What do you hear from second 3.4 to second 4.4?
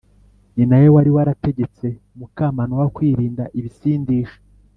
ibisindisha